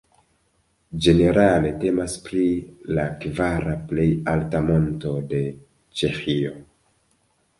Ĝenerale 1.05 1.73
temas 1.83 2.13
pri 2.27 2.39
la 2.99 3.05
kvara 3.25 3.75
plej 3.91 4.07
alta 4.33 4.61
monto 4.71 5.13
de 5.35 5.43
Ĉeĥio. 6.01 6.57